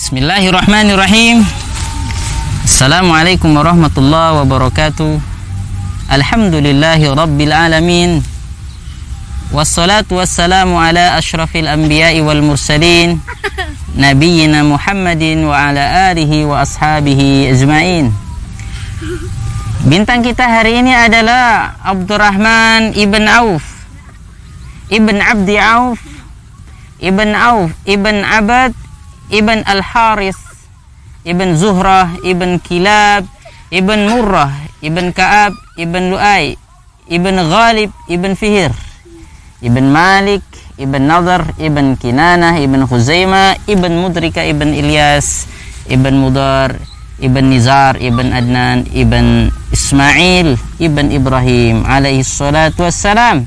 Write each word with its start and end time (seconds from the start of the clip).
Bismillahirrahmanirrahim. 0.00 1.44
Assalamualaikum 2.64 3.52
warahmatullahi 3.52 4.40
wabarakatuh. 4.40 5.20
Alhamdulillahi 6.08 7.04
rabbil 7.12 7.52
alamin. 7.52 8.24
Wassalatu 9.52 10.16
wassalamu 10.16 10.80
ala 10.80 11.20
ashrafil 11.20 11.68
anbiya'i 11.68 12.24
wal 12.24 12.40
mursalin. 12.40 13.20
Nabiyyina 13.92 14.64
Muhammadin 14.64 15.44
wa 15.44 15.68
ala 15.68 16.08
alihi 16.16 16.48
wa 16.48 16.64
ashabihi 16.64 17.52
ajma'in. 17.52 18.08
Bintang 19.84 20.24
kita 20.24 20.48
hari 20.48 20.80
ini 20.80 20.96
adalah 20.96 21.76
Abdurrahman 21.84 22.96
ibn 22.96 23.28
Auf. 23.28 23.84
Ibn 24.88 25.16
Abdi 25.20 25.60
Auf. 25.60 26.00
Ibn 27.04 27.28
Auf. 27.36 27.76
Ibn 27.84 28.16
Abad 28.24 28.79
Ibn 29.30 29.62
Al-Haris 29.66 30.38
Ibn 31.24 31.48
Zuhrah 31.54 32.18
Ibn 32.26 32.58
Kilab 32.60 33.24
Ibn 33.70 34.00
Murrah 34.10 34.50
Ibn 34.82 35.06
Ka'ab 35.14 35.54
Ibn 35.78 36.02
Lu'ay 36.10 36.56
Ibn 37.10 37.34
Ghalib 37.50 37.90
Ibn 38.10 38.32
Fihir 38.34 38.72
Ibn 39.62 39.84
Malik 39.86 40.42
Ibn 40.80 41.02
Nadar 41.04 41.44
Ibn 41.60 41.94
Kinanah 42.00 42.56
Ibn 42.58 42.80
Khuzaimah 42.88 43.60
Ibn 43.68 43.92
Mudrika 44.00 44.40
Ibn 44.42 44.72
Ilyas 44.72 45.44
Ibn 45.86 46.14
Mudar 46.16 46.74
Ibn 47.20 47.44
Nizar 47.52 48.00
Ibn 48.00 48.32
Adnan 48.32 48.88
Ibn 48.88 49.52
Ismail 49.70 50.56
Ibn 50.80 51.06
Ibrahim 51.12 51.84
alaihi 51.84 52.24
salatu 52.24 52.88
wassalam 52.88 53.44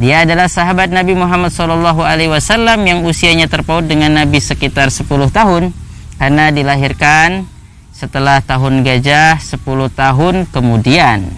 dia 0.00 0.24
adalah 0.24 0.48
sahabat 0.48 0.88
Nabi 0.88 1.12
Muhammad 1.12 1.52
SAW 1.52 2.56
yang 2.88 3.04
usianya 3.04 3.52
terpaut 3.52 3.84
dengan 3.84 4.16
Nabi 4.16 4.40
sekitar 4.40 4.88
10 4.88 5.04
tahun. 5.28 5.76
Karena 6.16 6.48
dilahirkan 6.48 7.44
setelah 7.92 8.40
tahun 8.40 8.80
gajah 8.80 9.36
10 9.36 9.60
tahun 9.92 10.48
kemudian. 10.48 11.28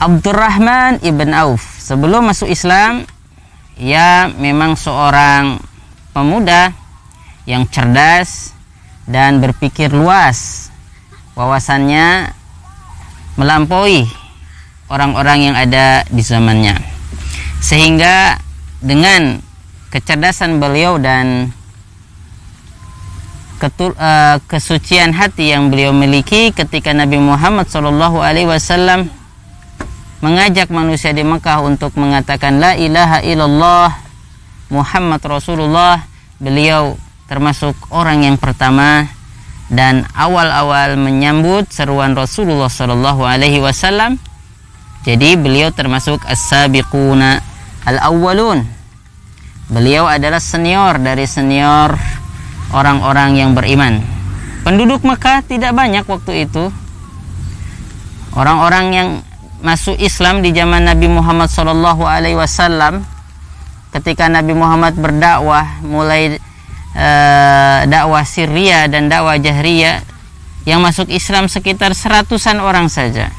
Abdurrahman 0.00 1.04
ibn 1.04 1.36
Auf. 1.36 1.60
Sebelum 1.84 2.32
masuk 2.32 2.48
Islam 2.48 3.04
ia 3.76 4.32
memang 4.32 4.80
seorang 4.80 5.60
pemuda 6.16 6.72
yang 7.44 7.68
cerdas 7.68 8.56
dan 9.04 9.44
berpikir 9.44 9.92
luas. 9.92 10.72
Wawasannya 11.36 12.32
melampaui 13.36 14.08
orang-orang 14.88 15.52
yang 15.52 15.56
ada 15.56 16.04
di 16.08 16.20
zamannya. 16.24 16.76
Sehingga 17.60 18.36
dengan 18.80 19.40
kecerdasan 19.88 20.60
beliau 20.60 21.00
dan 21.00 21.52
ketul, 23.58 23.92
uh, 23.98 24.38
kesucian 24.46 25.12
hati 25.12 25.52
yang 25.52 25.68
beliau 25.68 25.90
miliki 25.90 26.54
ketika 26.54 26.94
Nabi 26.94 27.18
Muhammad 27.18 27.66
SAW 27.66 29.10
mengajak 30.18 30.68
manusia 30.70 31.14
di 31.14 31.22
Mekah 31.22 31.62
untuk 31.62 31.94
mengatakan 31.94 32.58
la 32.58 32.74
ilaha 32.74 33.22
illallah 33.22 33.90
Muhammad 34.70 35.22
Rasulullah 35.22 36.02
beliau 36.42 36.98
termasuk 37.30 37.74
orang 37.94 38.26
yang 38.26 38.36
pertama 38.40 39.06
dan 39.68 40.08
awal-awal 40.16 40.96
menyambut 40.96 41.68
seruan 41.68 42.16
Rasulullah 42.16 42.72
Shallallahu 42.72 43.22
Alaihi 43.22 43.60
Wasallam 43.60 44.16
jadi 45.08 45.40
beliau 45.40 45.72
termasuk 45.72 46.20
as-sabiquna 46.28 47.40
al-awwalun. 47.88 48.60
Beliau 49.72 50.04
adalah 50.04 50.36
senior 50.36 51.00
dari 51.00 51.24
senior 51.24 51.96
orang-orang 52.76 53.40
yang 53.40 53.56
beriman. 53.56 54.04
Penduduk 54.68 55.08
Mekah 55.08 55.40
tidak 55.48 55.72
banyak 55.72 56.04
waktu 56.04 56.44
itu. 56.44 56.68
Orang-orang 58.36 58.86
yang 58.92 59.08
masuk 59.64 59.96
Islam 59.96 60.44
di 60.44 60.52
zaman 60.52 60.84
Nabi 60.84 61.08
Muhammad 61.08 61.48
SAW 61.48 62.04
alaihi 62.04 62.36
wasallam 62.36 63.00
ketika 63.96 64.28
Nabi 64.28 64.52
Muhammad 64.52 64.92
berdakwah 64.92 65.80
mulai 65.88 66.36
uh, 66.92 67.80
dakwah 67.88 68.28
Syria 68.28 68.84
dan 68.92 69.08
dakwah 69.08 69.40
Jahriyah 69.40 70.04
yang 70.68 70.84
masuk 70.84 71.08
Islam 71.08 71.48
sekitar 71.48 71.96
seratusan 71.96 72.60
orang 72.60 72.92
saja. 72.92 73.37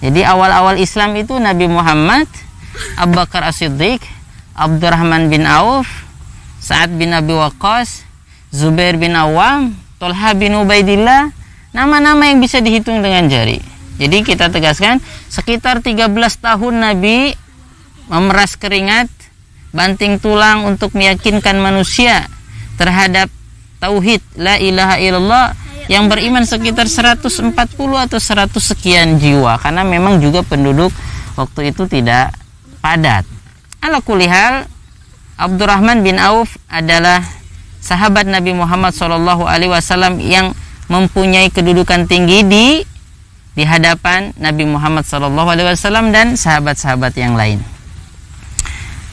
Jadi 0.00 0.24
awal-awal 0.24 0.80
Islam 0.80 1.12
itu 1.20 1.36
Nabi 1.36 1.68
Muhammad, 1.68 2.24
Abu 2.96 3.20
Bakar 3.20 3.44
As-Siddiq, 3.44 4.00
Abdurrahman 4.56 5.28
bin 5.28 5.44
Auf, 5.44 5.88
Sa'ad 6.60 6.92
bin 6.96 7.12
Abi 7.12 7.36
Waqqas, 7.36 8.04
Zubair 8.48 8.96
bin 8.96 9.12
Awam, 9.12 9.76
Tolha 10.00 10.32
bin 10.32 10.56
Ubaidillah, 10.56 11.32
nama-nama 11.76 12.32
yang 12.32 12.40
bisa 12.40 12.64
dihitung 12.64 13.04
dengan 13.04 13.28
jari. 13.28 13.60
Jadi 14.00 14.24
kita 14.24 14.48
tegaskan 14.48 15.04
sekitar 15.28 15.84
13 15.84 16.08
tahun 16.40 16.74
Nabi 16.80 17.36
memeras 18.08 18.56
keringat, 18.56 19.12
banting 19.70 20.16
tulang 20.16 20.64
untuk 20.64 20.96
meyakinkan 20.96 21.60
manusia 21.60 22.26
terhadap 22.80 23.28
tauhid 23.78 24.24
la 24.40 24.56
ilaha 24.56 24.96
illallah 24.96 25.46
yang 25.90 26.06
beriman 26.06 26.46
sekitar 26.46 26.86
140 26.86 27.50
atau 27.74 28.18
100 28.22 28.54
sekian 28.62 29.18
jiwa 29.18 29.58
karena 29.58 29.82
memang 29.82 30.22
juga 30.22 30.46
penduduk 30.46 30.94
waktu 31.34 31.74
itu 31.74 31.90
tidak 31.90 32.30
padat. 32.78 33.26
Ala 33.82 33.98
kulihal 33.98 34.70
Abdurrahman 35.34 36.06
bin 36.06 36.22
Auf 36.22 36.54
adalah 36.70 37.26
sahabat 37.82 38.30
Nabi 38.30 38.54
Muhammad 38.54 38.94
SAW 38.94 40.22
yang 40.22 40.54
mempunyai 40.86 41.50
kedudukan 41.50 42.06
tinggi 42.06 42.46
di 42.46 42.66
di 43.58 43.64
hadapan 43.66 44.30
Nabi 44.38 44.70
Muhammad 44.70 45.02
SAW 45.02 46.14
dan 46.14 46.38
sahabat-sahabat 46.38 47.18
yang 47.18 47.34
lain. 47.34 47.58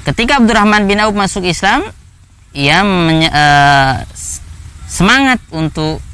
Ketika 0.06 0.38
Abdurrahman 0.38 0.86
bin 0.86 1.02
Auf 1.02 1.18
masuk 1.18 1.42
Islam, 1.42 1.90
ia 2.54 2.86
uh, 2.86 3.94
semangat 4.86 5.42
untuk 5.50 6.06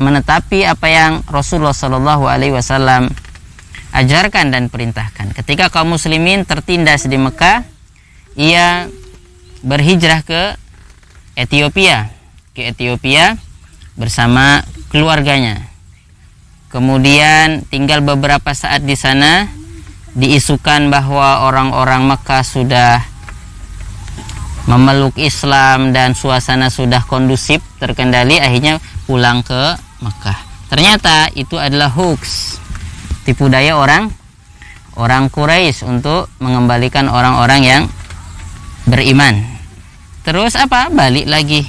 menetapi 0.00 0.64
apa 0.64 0.86
yang 0.88 1.12
Rasulullah 1.28 1.76
Shallallahu 1.76 2.24
Alaihi 2.24 2.56
Wasallam 2.56 3.12
ajarkan 3.92 4.54
dan 4.54 4.72
perintahkan. 4.72 5.36
Ketika 5.36 5.68
kaum 5.68 5.92
muslimin 5.92 6.48
tertindas 6.48 7.04
di 7.04 7.20
Mekah, 7.20 7.66
ia 8.38 8.88
berhijrah 9.60 10.24
ke 10.24 10.56
Ethiopia, 11.36 12.08
ke 12.56 12.72
Ethiopia 12.72 13.36
bersama 13.98 14.64
keluarganya. 14.88 15.68
Kemudian 16.70 17.66
tinggal 17.66 18.00
beberapa 18.00 18.54
saat 18.54 18.86
di 18.86 18.94
sana, 18.94 19.50
diisukan 20.14 20.90
bahwa 20.90 21.46
orang-orang 21.46 22.06
Mekah 22.06 22.46
sudah 22.46 23.02
memeluk 24.70 25.18
Islam 25.18 25.90
dan 25.90 26.14
suasana 26.14 26.70
sudah 26.70 27.02
kondusif 27.10 27.58
terkendali 27.82 28.38
akhirnya 28.38 28.78
pulang 29.10 29.42
ke 29.42 29.74
Mekah. 29.98 30.38
Ternyata 30.70 31.34
itu 31.34 31.58
adalah 31.58 31.90
hoax, 31.90 32.54
tipu 33.26 33.50
daya 33.50 33.74
orang 33.74 34.06
orang 34.94 35.26
Quraisy 35.26 35.82
untuk 35.82 36.30
mengembalikan 36.38 37.10
orang-orang 37.10 37.60
yang 37.66 37.82
beriman. 38.86 39.42
Terus 40.22 40.54
apa? 40.54 40.94
Balik 40.94 41.26
lagi 41.26 41.66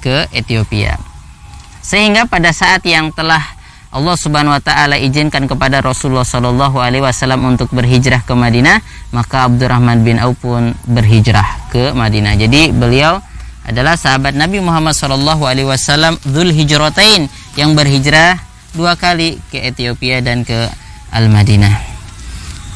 ke 0.00 0.24
Ethiopia. 0.32 0.96
Sehingga 1.84 2.24
pada 2.24 2.56
saat 2.56 2.80
yang 2.88 3.12
telah 3.12 3.40
Allah 3.88 4.16
Subhanahu 4.16 4.52
wa 4.52 4.62
taala 4.64 5.00
izinkan 5.00 5.48
kepada 5.48 5.80
Rasulullah 5.80 6.24
Shallallahu 6.24 6.76
alaihi 6.76 7.04
wasallam 7.04 7.44
untuk 7.48 7.72
berhijrah 7.72 8.20
ke 8.24 8.36
Madinah, 8.36 8.84
maka 9.16 9.48
Abdurrahman 9.48 10.04
bin 10.04 10.20
Auf 10.20 10.40
pun 10.40 10.76
berhijrah 10.84 11.68
ke 11.72 11.96
Madinah. 11.96 12.36
Jadi 12.36 12.72
beliau 12.72 13.20
adalah 13.68 14.00
sahabat 14.00 14.32
Nabi 14.32 14.64
Muhammad 14.64 14.96
SAW 14.96 15.44
Wasallam 15.44 16.16
Dhul 16.24 16.56
Hijratain 16.56 17.28
yang 17.60 17.76
berhijrah 17.76 18.40
dua 18.72 18.96
kali 18.96 19.36
ke 19.52 19.60
Ethiopia 19.60 20.24
dan 20.24 20.40
ke 20.48 20.56
Al 21.12 21.28
Madinah. 21.28 21.76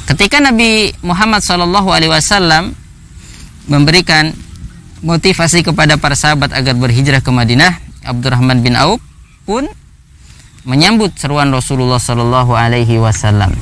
Ketika 0.04 0.44
Nabi 0.44 0.92
Muhammad 1.00 1.40
SAW 1.40 2.76
memberikan 3.72 4.36
motivasi 5.00 5.64
kepada 5.64 5.96
para 5.96 6.12
sahabat 6.12 6.52
agar 6.52 6.76
berhijrah 6.76 7.24
ke 7.24 7.30
Madinah, 7.32 7.72
Abdurrahman 8.04 8.60
bin 8.60 8.76
Auf 8.76 9.00
pun 9.48 9.64
menyambut 10.68 11.16
seruan 11.16 11.48
Rasulullah 11.48 11.98
Wasallam. 11.98 13.52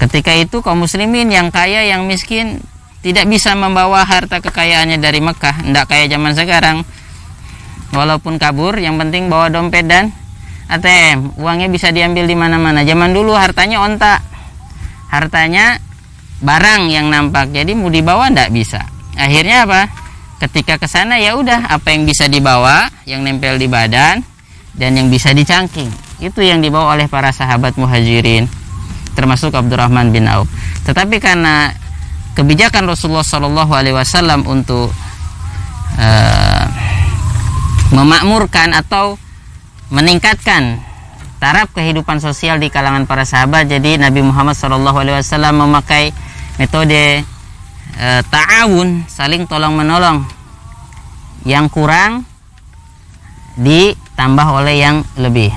Ketika 0.00 0.32
itu 0.32 0.64
kaum 0.64 0.80
muslimin 0.80 1.28
yang 1.28 1.52
kaya 1.52 1.84
yang 1.84 2.08
miskin 2.08 2.64
tidak 3.00 3.24
bisa 3.32 3.56
membawa 3.56 4.04
harta 4.04 4.44
kekayaannya 4.44 5.00
dari 5.00 5.24
Mekah. 5.24 5.64
Tidak 5.64 5.84
kayak 5.88 6.12
zaman 6.12 6.32
sekarang. 6.36 6.76
Walaupun 7.96 8.36
kabur 8.36 8.76
yang 8.76 9.00
penting 9.00 9.32
bawa 9.32 9.48
dompet 9.48 9.88
dan 9.88 10.12
ATM. 10.70 11.34
Uangnya 11.40 11.66
bisa 11.72 11.90
diambil 11.90 12.28
di 12.28 12.36
mana-mana. 12.36 12.84
Zaman 12.86 13.10
dulu 13.10 13.34
hartanya 13.34 13.82
onta 13.82 14.22
hartanya 15.10 15.80
barang 16.44 16.92
yang 16.92 17.10
nampak. 17.10 17.50
Jadi 17.50 17.72
mau 17.74 17.88
dibawa 17.90 18.28
tidak 18.30 18.52
bisa. 18.52 18.84
Akhirnya 19.18 19.66
apa? 19.66 19.90
Ketika 20.40 20.80
ke 20.80 20.88
sana 20.88 21.20
ya 21.20 21.36
udah 21.36 21.68
apa 21.68 21.92
yang 21.92 22.08
bisa 22.08 22.24
dibawa 22.24 22.88
yang 23.04 23.20
nempel 23.20 23.60
di 23.60 23.68
badan 23.68 24.24
dan 24.76 24.90
yang 24.96 25.08
bisa 25.08 25.32
dicangking. 25.32 25.90
Itu 26.20 26.40
yang 26.44 26.60
dibawa 26.60 26.96
oleh 26.96 27.08
para 27.08 27.32
sahabat 27.32 27.76
muhajirin 27.80 28.48
termasuk 29.12 29.52
Abdurrahman 29.52 30.14
bin 30.14 30.30
Auf. 30.30 30.48
Tetapi 30.86 31.20
karena 31.20 31.74
kebijakan 32.34 32.86
Rasulullah 32.88 33.26
Shallallahu 33.26 33.72
Alaihi 33.74 33.96
Wasallam 33.96 34.46
untuk 34.46 34.90
uh, 35.98 36.64
memakmurkan 37.90 38.72
atau 38.74 39.18
meningkatkan 39.90 40.78
taraf 41.42 41.72
kehidupan 41.74 42.22
sosial 42.22 42.62
di 42.62 42.70
kalangan 42.70 43.08
para 43.08 43.26
sahabat. 43.26 43.66
Jadi 43.66 43.98
Nabi 43.98 44.22
Muhammad 44.22 44.54
SAW 44.54 45.24
memakai 45.56 46.14
metode 46.60 47.24
e, 47.96 48.08
ta'awun 48.28 49.08
saling 49.10 49.48
tolong 49.50 49.74
menolong. 49.74 50.22
Yang 51.42 51.66
kurang 51.72 52.28
ditambah 53.58 54.46
oleh 54.60 54.78
yang 54.78 55.02
lebih. 55.16 55.50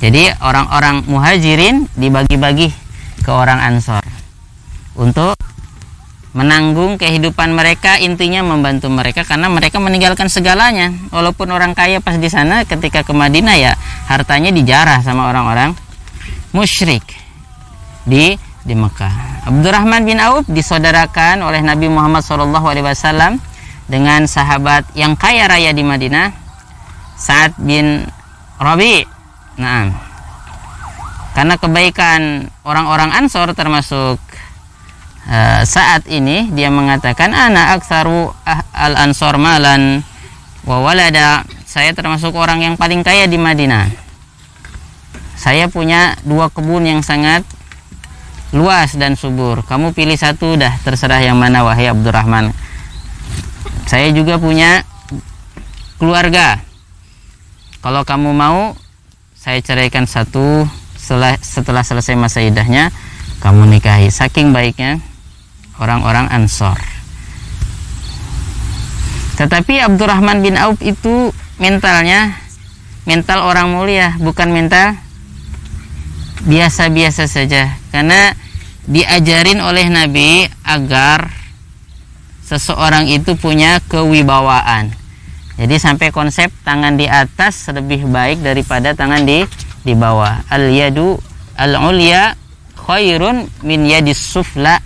Jadi 0.00 0.32
orang-orang 0.40 1.04
muhajirin 1.04 1.84
dibagi-bagi 1.92 2.72
ke 3.20 3.30
orang 3.34 3.60
ansor 3.60 4.00
untuk 4.96 5.36
menanggung 6.30 6.94
kehidupan 6.94 7.50
mereka 7.50 7.98
intinya 7.98 8.46
membantu 8.46 8.86
mereka 8.86 9.26
karena 9.26 9.50
mereka 9.50 9.82
meninggalkan 9.82 10.30
segalanya 10.30 10.94
walaupun 11.10 11.50
orang 11.50 11.74
kaya 11.74 11.98
pas 11.98 12.14
di 12.22 12.30
sana 12.30 12.62
ketika 12.62 13.02
ke 13.02 13.10
Madinah 13.10 13.56
ya 13.58 13.72
hartanya 14.06 14.54
dijarah 14.54 15.02
sama 15.02 15.26
orang-orang 15.26 15.74
musyrik 16.54 17.02
di 18.06 18.38
di 18.62 18.74
Mekah. 18.76 19.48
Abdurrahman 19.50 20.04
bin 20.04 20.20
Auf 20.20 20.46
disaudarakan 20.46 21.42
oleh 21.42 21.64
Nabi 21.64 21.88
Muhammad 21.88 22.22
SAW 22.22 23.40
dengan 23.90 24.28
sahabat 24.30 24.86
yang 24.94 25.18
kaya 25.18 25.50
raya 25.50 25.74
di 25.74 25.82
Madinah 25.82 26.30
Sa'ad 27.18 27.58
bin 27.58 28.06
Rabi. 28.60 29.02
Nah, 29.58 29.90
karena 31.34 31.56
kebaikan 31.56 32.48
orang-orang 32.62 33.10
Ansor 33.16 33.50
termasuk 33.56 34.20
Eh, 35.30 35.62
saat 35.62 36.10
ini 36.10 36.50
dia 36.50 36.74
mengatakan 36.74 37.30
anak 37.30 37.78
aksaru 37.78 38.34
ah, 38.42 38.66
al 38.74 38.98
ansor 38.98 39.38
malan 39.38 40.02
wa 40.66 40.90
saya 41.70 41.94
termasuk 41.94 42.34
orang 42.34 42.66
yang 42.66 42.74
paling 42.74 43.06
kaya 43.06 43.30
di 43.30 43.38
Madinah. 43.38 43.94
Saya 45.38 45.70
punya 45.70 46.18
dua 46.26 46.50
kebun 46.50 46.82
yang 46.82 47.06
sangat 47.06 47.46
luas 48.50 48.98
dan 48.98 49.14
subur. 49.14 49.62
Kamu 49.62 49.94
pilih 49.94 50.18
satu 50.18 50.58
dah 50.58 50.74
terserah 50.82 51.22
yang 51.22 51.38
mana 51.38 51.62
wahai 51.62 51.86
Abdurrahman. 51.86 52.50
Saya 53.86 54.10
juga 54.10 54.34
punya 54.42 54.82
keluarga. 56.02 56.58
Kalau 57.78 58.02
kamu 58.02 58.34
mau 58.34 58.74
saya 59.38 59.62
ceraikan 59.62 60.10
satu 60.10 60.66
setelah, 60.98 61.38
setelah 61.38 61.86
selesai 61.86 62.18
masa 62.18 62.42
idahnya 62.42 62.90
kamu 63.38 63.78
nikahi. 63.78 64.10
Saking 64.10 64.50
baiknya 64.50 64.98
orang-orang 65.80 66.28
Ansor. 66.28 66.76
Tetapi 69.40 69.80
Abdurrahman 69.80 70.44
bin 70.44 70.60
Auf 70.60 70.84
itu 70.84 71.32
mentalnya 71.56 72.36
mental 73.08 73.40
orang 73.40 73.72
mulia, 73.72 74.12
bukan 74.20 74.52
mental 74.52 75.00
biasa-biasa 76.44 77.24
saja. 77.24 77.72
Karena 77.88 78.36
diajarin 78.84 79.64
oleh 79.64 79.88
Nabi 79.88 80.44
agar 80.60 81.32
seseorang 82.44 83.08
itu 83.08 83.32
punya 83.40 83.80
kewibawaan. 83.88 84.92
Jadi 85.56 85.76
sampai 85.76 86.08
konsep 86.12 86.52
tangan 86.64 86.96
di 87.00 87.08
atas 87.08 87.68
lebih 87.72 88.08
baik 88.08 88.44
daripada 88.44 88.92
tangan 88.92 89.24
di 89.24 89.44
di 89.84 89.92
bawah. 89.96 90.44
Al 90.52 90.68
yadu 90.68 91.16
al 91.56 91.76
ulya 91.80 92.36
khairun 92.76 93.48
min 93.64 93.84
yadis 93.84 94.20
sufla 94.20 94.80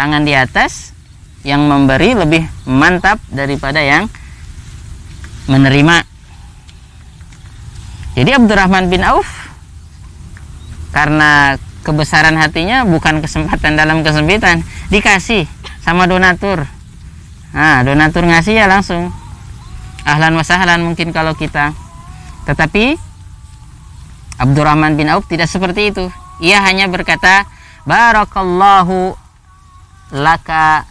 tangan 0.00 0.24
di 0.24 0.32
atas 0.32 0.96
yang 1.44 1.68
memberi 1.68 2.16
lebih 2.16 2.40
mantap 2.64 3.20
daripada 3.28 3.84
yang 3.84 4.08
menerima. 5.44 6.00
Jadi 8.16 8.30
Abdurrahman 8.32 8.88
bin 8.88 9.04
Auf 9.04 9.28
karena 10.96 11.60
kebesaran 11.84 12.32
hatinya 12.40 12.88
bukan 12.88 13.20
kesempatan 13.20 13.76
dalam 13.76 14.00
kesempitan, 14.00 14.64
dikasih 14.88 15.44
sama 15.84 16.08
donatur. 16.08 16.64
Nah, 17.52 17.84
donatur 17.84 18.24
ngasih 18.24 18.56
ya 18.56 18.64
langsung. 18.72 19.12
Ahlan 20.08 20.32
wasahlan 20.32 20.80
mungkin 20.80 21.12
kalau 21.12 21.36
kita. 21.36 21.76
Tetapi 22.48 22.96
Abdurrahman 24.40 24.96
bin 24.96 25.12
Auf 25.12 25.28
tidak 25.28 25.52
seperti 25.52 25.92
itu. 25.92 26.08
Ia 26.40 26.64
hanya 26.64 26.88
berkata, 26.88 27.44
Barakallahu 27.84 29.28
laka 30.10 30.84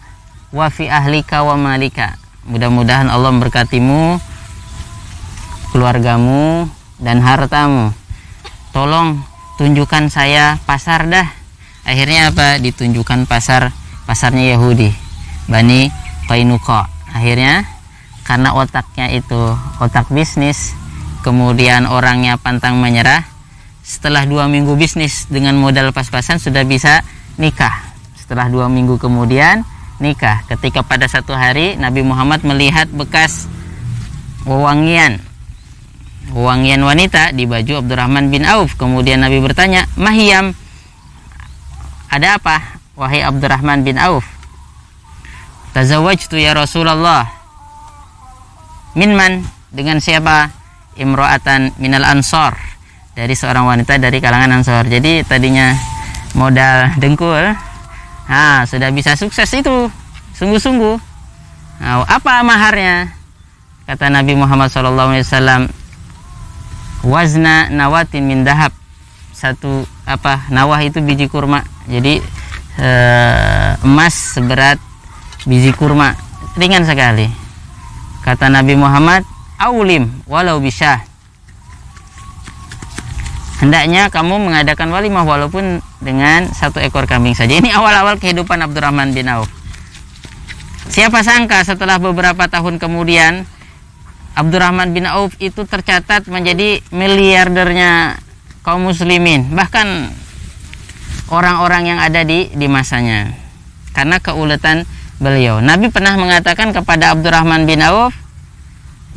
wa 0.50 0.68
fi 0.72 0.88
ahlika 0.88 1.44
wa 1.44 1.56
malika. 1.60 2.16
Mudah-mudahan 2.50 3.12
Allah 3.12 3.30
memberkatimu, 3.36 4.18
keluargamu 5.76 6.66
dan 6.98 7.22
hartamu. 7.22 7.94
Tolong 8.74 9.22
tunjukkan 9.60 10.10
saya 10.10 10.58
pasar 10.64 11.06
dah. 11.12 11.28
Akhirnya 11.86 12.34
apa? 12.34 12.58
Ditunjukkan 12.58 13.30
pasar 13.30 13.76
pasarnya 14.08 14.58
Yahudi. 14.58 14.90
Bani 15.52 15.92
Qainuqa. 16.26 16.90
Akhirnya 17.14 17.66
karena 18.26 18.54
otaknya 18.54 19.10
itu 19.10 19.58
otak 19.82 20.14
bisnis, 20.14 20.78
kemudian 21.26 21.90
orangnya 21.90 22.38
pantang 22.38 22.78
menyerah. 22.78 23.26
Setelah 23.82 24.30
dua 24.30 24.46
minggu 24.46 24.78
bisnis 24.78 25.26
dengan 25.34 25.58
modal 25.58 25.90
pas-pasan 25.90 26.38
sudah 26.38 26.62
bisa 26.62 27.02
nikah 27.42 27.89
setelah 28.30 28.46
dua 28.46 28.70
minggu 28.70 29.02
kemudian 29.02 29.66
nikah. 29.98 30.46
Ketika 30.46 30.86
pada 30.86 31.10
satu 31.10 31.34
hari 31.34 31.74
Nabi 31.82 32.06
Muhammad 32.06 32.46
melihat 32.46 32.86
bekas 32.94 33.50
wewangian 34.46 35.18
wewangian 36.30 36.86
wanita 36.86 37.34
di 37.34 37.50
baju 37.50 37.82
Abdurrahman 37.82 38.30
bin 38.30 38.46
Auf. 38.46 38.78
Kemudian 38.78 39.26
Nabi 39.26 39.42
bertanya, 39.42 39.90
Mahiyam, 39.98 40.54
ada 42.14 42.38
apa? 42.38 42.78
Wahai 42.94 43.26
Abdurrahman 43.26 43.82
bin 43.82 43.98
Auf. 43.98 44.30
Tazawwajtu 45.74 46.38
ya 46.38 46.54
Rasulullah. 46.54 47.26
Minman 48.94 49.42
dengan 49.74 49.98
siapa? 49.98 50.54
Imro'atan 51.02 51.74
minal 51.82 52.06
ansor 52.06 52.54
dari 53.18 53.32
seorang 53.32 53.66
wanita 53.66 53.98
dari 53.98 54.22
kalangan 54.22 54.60
ansor. 54.60 54.86
Jadi 54.86 55.24
tadinya 55.24 55.72
modal 56.36 56.94
dengkul 57.00 57.56
Nah, 58.30 58.64
sudah 58.70 58.94
bisa 58.94 59.18
sukses 59.18 59.50
itu. 59.50 59.90
Sungguh-sungguh. 60.38 60.96
Nah, 61.82 62.06
apa 62.06 62.46
maharnya? 62.46 63.10
Kata 63.90 64.14
Nabi 64.14 64.38
Muhammad 64.38 64.70
SAW, 64.70 65.66
wazna 67.02 67.74
nawatin 67.74 68.30
min 68.30 68.46
dahab. 68.46 68.70
Satu 69.34 69.90
apa? 70.06 70.46
Nawah 70.54 70.78
itu 70.86 71.02
biji 71.02 71.26
kurma. 71.26 71.66
Jadi 71.90 72.22
eh, 72.78 73.72
emas 73.82 74.38
seberat 74.38 74.78
biji 75.50 75.74
kurma. 75.74 76.14
Ringan 76.54 76.86
sekali. 76.86 77.26
Kata 78.22 78.46
Nabi 78.46 78.78
Muhammad, 78.78 79.26
aulim 79.58 80.08
walau 80.30 80.62
bisa 80.64 81.04
hendaknya 83.60 84.08
kamu 84.08 84.40
mengadakan 84.40 84.88
walimah 84.96 85.28
walaupun 85.28 85.84
dengan 86.00 86.48
satu 86.52 86.80
ekor 86.80 87.06
kambing 87.06 87.36
saja. 87.36 87.60
Ini 87.60 87.76
awal-awal 87.76 88.18
kehidupan 88.20 88.60
Abdurrahman 88.64 89.12
bin 89.12 89.28
Auf. 89.28 89.52
Siapa 90.90 91.22
sangka 91.22 91.62
setelah 91.62 92.02
beberapa 92.02 92.50
tahun 92.50 92.82
kemudian 92.82 93.46
Abdurrahman 94.34 94.96
bin 94.96 95.06
Auf 95.06 95.36
itu 95.38 95.68
tercatat 95.68 96.26
menjadi 96.32 96.80
miliardernya 96.90 98.18
kaum 98.64 98.88
muslimin, 98.88 99.52
bahkan 99.54 100.10
orang-orang 101.30 101.94
yang 101.96 102.00
ada 102.00 102.24
di 102.24 102.50
di 102.56 102.68
masanya. 102.72 103.36
Karena 103.92 104.18
keuletan 104.24 104.88
beliau. 105.20 105.60
Nabi 105.60 105.92
pernah 105.92 106.16
mengatakan 106.16 106.72
kepada 106.72 107.12
Abdurrahman 107.12 107.68
bin 107.68 107.84
Auf, 107.84 108.16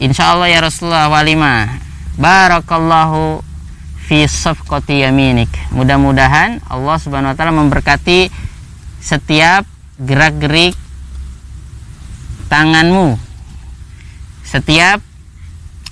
"Insya 0.03 0.35
Allah 0.35 0.51
ya 0.51 0.61
Rasulullah 0.61 1.07
walimah. 1.07 1.79
Barakallahu 2.19 3.52
fi 4.07 4.27
safqati 4.27 5.07
yaminik. 5.07 5.51
Mudah-mudahan 5.71 6.61
Allah 6.67 6.97
Subhanahu 6.99 7.33
wa 7.33 7.37
taala 7.39 7.55
memberkati 7.55 8.29
setiap 8.99 9.65
gerak-gerik 9.99 10.75
tanganmu. 12.51 13.17
Setiap 14.43 15.01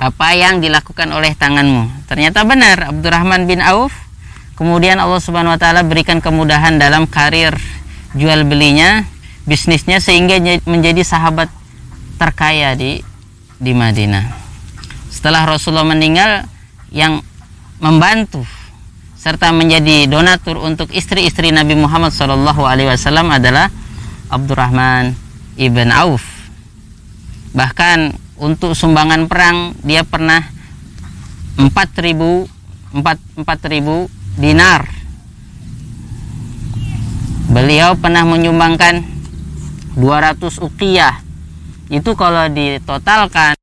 apa 0.00 0.28
yang 0.32 0.60
dilakukan 0.60 1.08
oleh 1.12 1.32
tanganmu. 1.36 2.08
Ternyata 2.08 2.44
benar 2.44 2.92
Abdurrahman 2.92 3.44
bin 3.44 3.60
Auf 3.62 3.92
kemudian 4.58 5.00
Allah 5.00 5.20
Subhanahu 5.20 5.56
wa 5.56 5.60
taala 5.60 5.86
berikan 5.86 6.20
kemudahan 6.20 6.76
dalam 6.76 7.08
karir 7.08 7.56
jual 8.12 8.42
belinya, 8.44 9.06
bisnisnya 9.46 10.02
sehingga 10.02 10.36
menjadi 10.66 11.00
sahabat 11.06 11.48
terkaya 12.18 12.74
di 12.74 13.00
di 13.60 13.72
Madinah. 13.72 14.24
Setelah 15.12 15.44
Rasulullah 15.44 15.88
meninggal 15.88 16.48
yang 16.92 17.24
membantu 17.80 18.44
serta 19.16 19.52
menjadi 19.52 20.08
donatur 20.08 20.60
untuk 20.60 20.88
istri-istri 20.92 21.52
Nabi 21.52 21.76
Muhammad 21.76 22.12
SAW 22.12 23.28
adalah 23.28 23.68
Abdurrahman 24.32 25.12
ibn 25.60 25.92
Auf. 25.92 26.24
Bahkan 27.52 28.16
untuk 28.40 28.72
sumbangan 28.72 29.28
perang 29.28 29.76
dia 29.84 30.06
pernah 30.08 30.40
4000 31.60 32.48
4000 32.96 34.40
dinar. 34.40 34.88
Beliau 37.50 37.98
pernah 37.98 38.22
menyumbangkan 38.24 39.02
200 39.98 40.62
ukiyah. 40.62 41.20
Itu 41.90 42.14
kalau 42.14 42.46
ditotalkan 42.46 43.58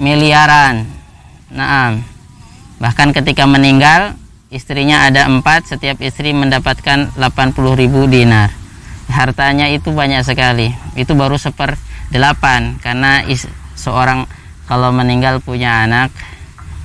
miliaran. 0.00 0.88
Nah, 1.52 2.00
bahkan 2.82 3.14
ketika 3.14 3.46
meninggal 3.46 4.18
istrinya 4.50 5.06
ada 5.06 5.30
empat, 5.30 5.70
setiap 5.70 6.02
istri 6.02 6.34
mendapatkan 6.34 7.14
80 7.14 7.78
ribu 7.78 8.10
dinar. 8.10 8.50
Hartanya 9.06 9.70
itu 9.70 9.94
banyak 9.94 10.26
sekali. 10.26 10.74
Itu 10.98 11.14
baru 11.14 11.38
seper 11.38 11.78
delapan 12.10 12.76
karena 12.82 13.22
is, 13.22 13.46
seorang 13.78 14.26
kalau 14.66 14.90
meninggal 14.90 15.38
punya 15.38 15.86
anak, 15.86 16.10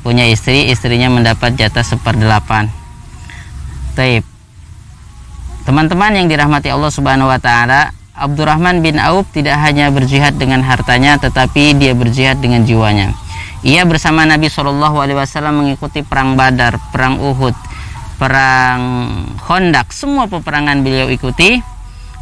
punya 0.05 0.29
istri, 0.29 0.69
istrinya 0.69 1.09
mendapat 1.09 1.57
jatah 1.57 1.83
seper 1.83 2.13
delapan. 2.13 2.69
Taib. 3.97 4.21
Teman-teman 5.65 6.15
yang 6.15 6.31
dirahmati 6.31 6.71
Allah 6.71 6.93
Subhanahu 6.93 7.27
wa 7.27 7.41
taala, 7.41 7.91
Abdurrahman 8.15 8.79
bin 8.79 9.01
Auf 9.01 9.27
tidak 9.33 9.59
hanya 9.59 9.91
berjihad 9.91 10.39
dengan 10.39 10.63
hartanya 10.63 11.19
tetapi 11.19 11.75
dia 11.75 11.91
berjihad 11.91 12.39
dengan 12.39 12.63
jiwanya. 12.63 13.26
Ia 13.65 13.81
bersama 13.89 14.21
Nabi 14.21 14.53
Shallallahu 14.53 15.01
alaihi 15.01 15.17
wasallam 15.17 15.65
mengikuti 15.65 16.05
perang 16.05 16.37
Badar, 16.37 16.77
perang 16.93 17.17
Uhud, 17.17 17.57
perang 18.21 18.81
Khandaq, 19.41 19.89
semua 19.89 20.29
peperangan 20.29 20.85
beliau 20.85 21.09
ikuti. 21.09 21.57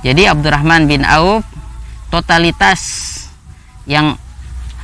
Jadi 0.06 0.30
Abdurrahman 0.30 0.88
bin 0.88 1.04
Auf 1.04 1.44
totalitas 2.08 2.80
yang 3.84 4.16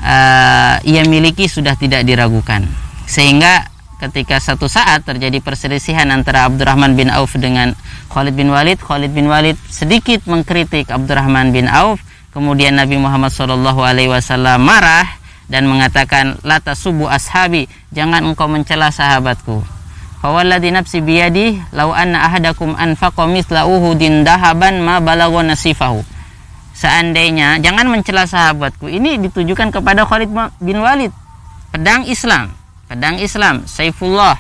uh, 0.04 0.76
ia 0.84 1.04
miliki 1.08 1.48
sudah 1.48 1.78
tidak 1.80 2.04
diragukan. 2.04 2.68
Sehingga 3.08 3.72
ketika 4.02 4.42
satu 4.42 4.66
saat 4.66 5.06
terjadi 5.06 5.38
perselisihan 5.46 6.10
antara 6.10 6.50
Abdurrahman 6.50 6.98
bin 6.98 7.14
Auf 7.14 7.38
dengan 7.38 7.78
Khalid 8.10 8.34
bin 8.34 8.50
Walid 8.50 8.82
Khalid 8.82 9.14
bin 9.14 9.30
Walid 9.30 9.62
sedikit 9.70 10.26
mengkritik 10.26 10.90
Abdurrahman 10.90 11.54
bin 11.54 11.70
Auf 11.70 12.02
kemudian 12.34 12.82
Nabi 12.82 12.98
Muhammad 12.98 13.30
SAW 13.30 13.62
marah 14.58 15.21
dan 15.52 15.68
mengatakan 15.68 16.40
lata 16.48 16.72
subuh 16.72 17.12
ashabi 17.12 17.68
jangan 17.92 18.24
engkau 18.24 18.48
mencela 18.48 18.88
sahabatku. 18.88 19.60
Fawalladhi 20.24 20.72
nafsi 20.72 21.04
biyadi 21.04 21.60
lau 21.76 21.92
anna 21.92 22.24
ahadakum 22.24 22.72
anfaqa 22.80 23.28
mithla 23.28 23.68
uhudin 23.68 24.24
dahaban 24.24 24.80
ma 24.80 25.04
balago 25.04 25.44
nasifahu. 25.44 26.00
Seandainya 26.72 27.60
jangan 27.60 27.92
mencela 27.92 28.24
sahabatku. 28.24 28.88
Ini 28.88 29.20
ditujukan 29.28 29.76
kepada 29.76 30.08
Khalid 30.08 30.32
bin 30.64 30.80
Walid 30.80 31.12
pedang 31.76 32.08
Islam 32.08 32.56
pedang 32.88 33.20
Islam 33.20 33.64
Saifullah 33.68 34.40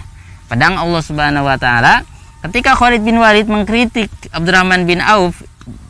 pedang 0.51 0.79
Allah 0.79 1.01
Subhanahu 1.03 1.47
wa 1.47 1.59
taala. 1.59 2.07
Ketika 2.43 2.73
Khalid 2.73 3.03
bin 3.03 3.19
Walid 3.19 3.47
mengkritik 3.51 4.09
Abdurrahman 4.33 4.83
bin 4.83 4.99
Auf 4.99 5.39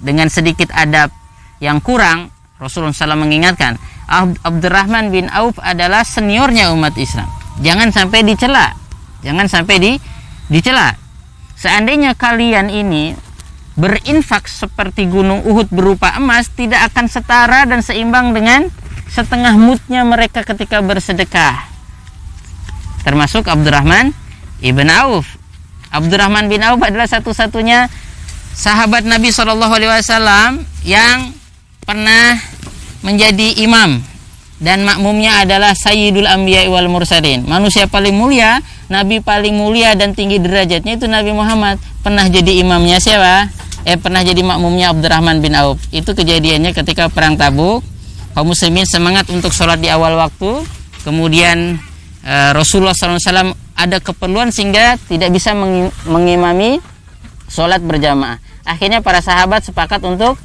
dengan 0.01 0.27
sedikit 0.27 0.67
adab 0.75 1.09
yang 1.63 1.79
kurang, 1.79 2.27
Rasulullah 2.59 2.93
SAW 2.93 3.23
mengingatkan, 3.23 3.79
Abdurrahman 4.43 5.07
bin 5.09 5.31
Auf 5.31 5.55
adalah 5.63 6.03
seniornya 6.03 6.75
umat 6.75 6.99
Islam. 6.99 7.31
Jangan 7.63 7.95
sampai 7.95 8.27
dicela. 8.27 8.75
Jangan 9.23 9.47
sampai 9.47 9.75
di 9.79 9.91
dicela. 10.51 10.91
Seandainya 11.55 12.17
kalian 12.17 12.67
ini 12.67 13.15
berinfak 13.79 14.51
seperti 14.51 15.07
gunung 15.07 15.47
Uhud 15.47 15.71
berupa 15.71 16.11
emas 16.19 16.51
tidak 16.51 16.91
akan 16.91 17.07
setara 17.07 17.63
dan 17.63 17.79
seimbang 17.79 18.35
dengan 18.35 18.67
setengah 19.07 19.55
mutnya 19.55 20.03
mereka 20.03 20.43
ketika 20.43 20.83
bersedekah. 20.83 21.71
Termasuk 23.07 23.47
Abdurrahman 23.47 24.11
ibn 24.59 24.91
Auf 24.91 25.39
Abdurrahman 25.91 26.47
bin 26.47 26.63
Auf 26.63 26.79
adalah 26.83 27.07
satu-satunya 27.07 27.91
sahabat 28.55 29.03
Nabi 29.03 29.31
Shallallahu 29.31 29.73
Alaihi 29.75 29.91
Wasallam 29.91 30.51
yang 30.87 31.35
pernah 31.83 32.39
menjadi 33.01 33.61
imam 33.61 34.01
dan 34.61 34.85
makmumnya 34.85 35.41
adalah 35.41 35.73
Sayyidul 35.73 36.29
Anbiya 36.29 36.69
wal 36.69 36.85
Mursalin. 36.85 37.49
Manusia 37.49 37.89
paling 37.89 38.13
mulia, 38.13 38.61
nabi 38.93 39.17
paling 39.17 39.57
mulia 39.57 39.97
dan 39.97 40.13
tinggi 40.13 40.37
derajatnya 40.37 41.01
itu 41.01 41.09
Nabi 41.09 41.33
Muhammad. 41.33 41.81
Pernah 42.05 42.29
jadi 42.29 42.61
imamnya 42.61 43.01
siapa? 43.01 43.49
Eh 43.89 43.97
pernah 43.97 44.21
jadi 44.21 44.37
makmumnya 44.45 44.93
Abdurrahman 44.93 45.41
bin 45.41 45.57
Auf. 45.57 45.81
Itu 45.89 46.13
kejadiannya 46.13 46.77
ketika 46.77 47.09
perang 47.09 47.41
Tabuk. 47.41 47.81
Kaum 48.37 48.47
muslimin 48.53 48.85
semangat 48.85 49.27
untuk 49.33 49.49
sholat 49.49 49.81
di 49.81 49.89
awal 49.89 50.13
waktu. 50.21 50.61
Kemudian 51.01 51.81
eh, 52.21 52.51
Rasulullah 52.53 52.93
SAW 52.93 53.57
ada 53.73 53.97
keperluan 53.97 54.53
sehingga 54.53 55.01
tidak 55.09 55.33
bisa 55.33 55.57
mengimami 56.05 56.77
sholat 57.49 57.81
berjamaah. 57.81 58.37
Akhirnya 58.61 59.01
para 59.01 59.25
sahabat 59.25 59.65
sepakat 59.65 60.05
untuk 60.05 60.37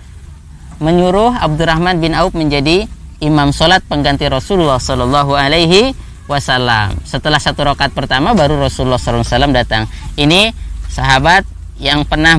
menyuruh 0.79 1.37
Abdurrahman 1.37 1.99
bin 2.01 2.13
Auf 2.13 2.37
menjadi 2.37 2.85
imam 3.21 3.53
sholat 3.53 3.81
pengganti 3.89 4.29
Rasulullah 4.29 4.77
Shallallahu 4.77 5.33
Alaihi 5.33 5.97
Wasallam. 6.27 6.99
Setelah 7.07 7.39
satu 7.39 7.63
rakaat 7.63 7.95
pertama 7.95 8.35
baru 8.35 8.59
Rasulullah 8.59 8.99
SAW 8.99 9.23
datang. 9.55 9.87
Ini 10.19 10.51
sahabat 10.91 11.47
yang 11.79 12.03
pernah 12.03 12.35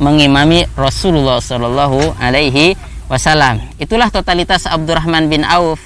mengimami 0.00 0.66
Rasulullah 0.74 1.38
Shallallahu 1.38 2.18
Alaihi 2.18 2.74
Wasallam. 3.06 3.62
Itulah 3.78 4.10
totalitas 4.10 4.66
Abdurrahman 4.66 5.30
bin 5.30 5.46
Auf 5.46 5.78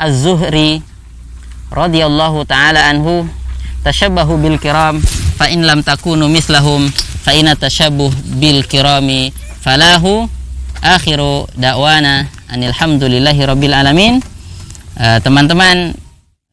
Az-Zuhri 0.00 0.80
radhiyallahu 1.70 2.48
taala 2.48 2.88
anhu 2.88 3.28
tashabbahu 3.86 4.40
bil 4.40 4.58
kiram 4.58 4.98
fa 5.36 5.46
in 5.52 5.62
lam 5.62 5.84
takunu 5.84 6.26
mislahum 6.26 6.88
fa 7.22 7.36
inna 7.36 7.54
tashabbuh 7.54 8.10
bil 8.40 8.64
kirami 8.66 9.30
falahu 9.62 10.26
akhiru 10.80 11.46
da'wana 11.56 12.28
anilhamdulillahi 12.48 13.40
rabbil 13.44 13.74
alamin. 13.76 14.20
Eh, 15.00 15.18
teman-teman 15.24 15.96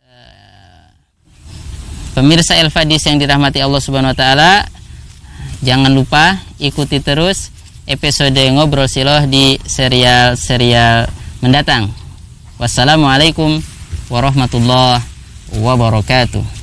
uh, 0.07 0.87
pemirsa 2.15 2.55
El 2.55 2.71
Fadis 2.71 3.03
yang 3.03 3.19
dirahmati 3.19 3.59
Allah 3.59 3.81
Subhanahu 3.83 4.15
wa 4.15 4.19
taala 4.19 4.51
jangan 5.59 5.91
lupa 5.91 6.39
ikuti 6.55 7.03
terus 7.03 7.51
episode 7.83 8.39
ngobrol 8.55 8.87
siloh 8.87 9.25
di 9.27 9.59
serial-serial 9.67 11.11
mendatang. 11.43 11.91
Wassalamualaikum 12.55 13.59
warahmatullahi 14.07 15.03
wabarakatuh 15.59 16.56